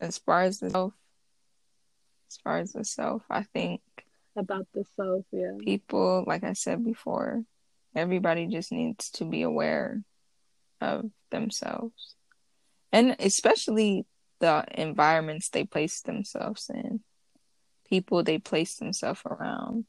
[0.00, 0.94] as far as the self,
[2.30, 3.82] as far as the self, I think
[4.34, 7.44] about the self yeah people, like I said before,
[7.94, 10.02] everybody just needs to be aware
[10.80, 12.14] of themselves.
[12.90, 14.06] And especially
[14.40, 17.00] the environments they place themselves in,
[17.88, 19.84] people they place themselves around,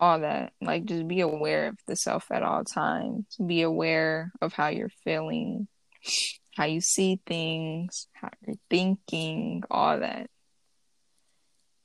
[0.00, 0.52] all that.
[0.60, 3.24] Like, just be aware of the self at all times.
[3.44, 5.68] Be aware of how you're feeling,
[6.56, 10.28] how you see things, how you're thinking, all that.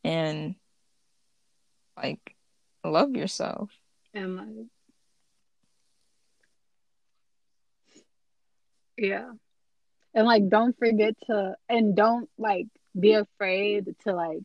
[0.03, 0.55] And,
[1.95, 2.35] like,
[2.83, 3.69] love yourself.
[4.13, 4.67] and like
[8.97, 9.31] yeah
[10.13, 14.43] and like don't forget to and don't like be afraid to like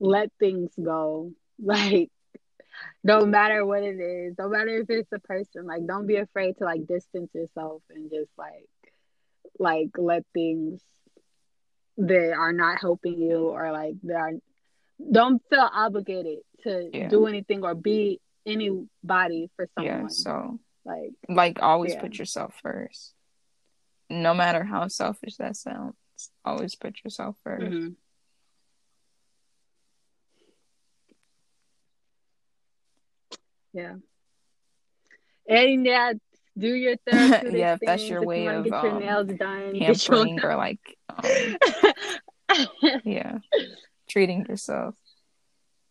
[0.00, 1.32] let things go
[1.62, 2.10] like
[3.04, 6.56] no matter what it is no matter if it's a person like don't be afraid
[6.58, 8.68] to like distance yourself and just like
[9.58, 10.82] like let things
[11.98, 14.32] that are not helping you or like that are
[15.12, 17.08] don't feel obligated to Yeah.
[17.08, 22.00] do anything or be anybody for someone Yeah, so like like always Yeah.
[22.00, 23.14] put yourself first.
[24.08, 25.96] No matter how selfish that sounds,
[26.44, 27.92] always put yourself 1st
[33.76, 33.94] yeah.
[35.48, 36.12] And yeah
[36.58, 38.98] do your therapeutic Yeah, if that's your if way you of, to get your um,
[39.00, 39.72] nails done.
[39.74, 42.64] Get your Pampering or like um,
[43.04, 43.38] yeah,
[44.08, 44.94] treating yourself.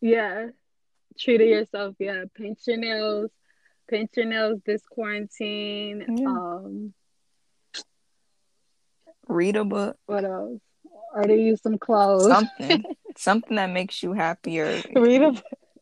[0.00, 0.48] yeah.
[1.18, 1.94] Treating yourself.
[1.98, 2.24] Yeah.
[2.34, 3.30] Paint your nails.
[3.88, 6.04] Paint your nails this quarantine.
[6.18, 6.26] Yeah.
[6.26, 6.92] um
[9.28, 10.60] Read a book, what else?
[11.14, 12.28] Order you some clothes.
[12.28, 12.84] Something,
[13.16, 14.82] something that makes you happier.
[14.94, 15.32] read a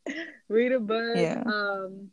[0.48, 1.42] read a book Yeah.
[1.46, 2.11] um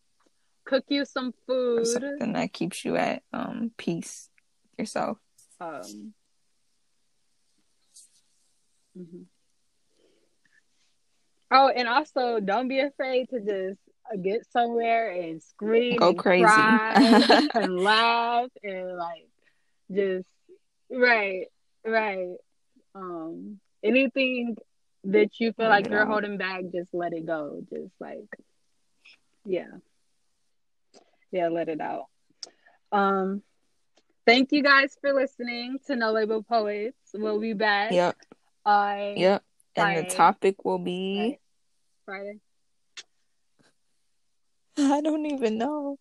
[0.65, 4.29] cook you some or food something that keeps you at um peace
[4.71, 5.17] with yourself.
[5.59, 6.13] um
[8.97, 9.25] mhm.
[11.51, 13.79] oh and also don't be afraid to just
[14.23, 16.43] get somewhere and scream Go and crazy.
[16.43, 16.93] cry
[17.55, 19.27] and laugh and like
[19.91, 20.27] just
[20.89, 21.45] right
[21.85, 22.35] right
[22.95, 24.55] um anything
[25.06, 28.28] that you feel like you're holding back just let it go just like
[29.45, 29.68] yeah
[31.32, 32.06] yeah let it out
[32.91, 33.41] um
[34.26, 38.16] thank you guys for listening to no label poets we'll be back Yep,
[38.66, 39.43] on yep.
[39.76, 41.39] And the topic will be
[42.06, 42.39] Friday.
[44.78, 45.97] I don't even know.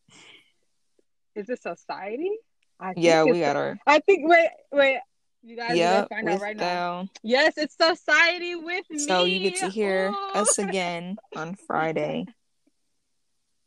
[1.34, 2.32] Is it society?
[2.80, 4.28] I think Yeah, we got our I think.
[4.28, 4.98] Wait, wait.
[5.42, 7.08] You guys yep find out right now.
[7.22, 8.98] Yes, it's society with me.
[8.98, 10.32] So you get to hear Oh.
[10.34, 12.26] us again on Friday.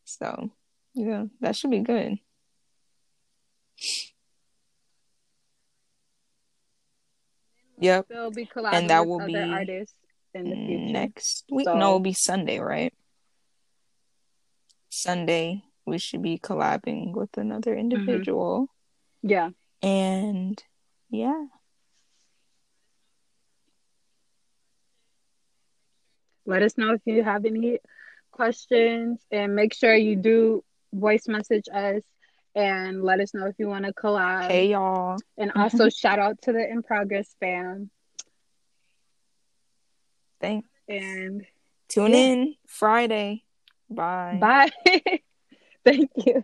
[0.05, 0.51] So
[0.93, 2.19] yeah, that should be good.
[7.80, 8.07] Yep.
[8.09, 9.95] They'll be collabing And that will be artists
[10.34, 10.93] in the future.
[10.93, 12.93] Next week, So- no, it'll be Sunday, right?
[14.89, 17.80] Sunday, we should be collabing with another Mm-hmm.
[17.80, 18.67] individual.
[19.21, 19.49] Yeah.
[19.82, 20.61] And
[21.09, 21.45] yeah,
[26.46, 27.80] Let us know if you have any
[28.32, 30.64] questions and make sure you do
[30.94, 32.02] voice message us
[32.56, 34.48] and let us know if you want to collab.
[34.50, 35.18] hey y'all.
[35.38, 37.89] And also shout out to the In Progress fam.
[40.41, 41.46] Thank And
[41.88, 42.18] tune Yeah.
[42.20, 43.44] in Friday.
[43.89, 44.39] Bye.
[44.41, 44.72] bye.
[45.86, 46.44] Thank you.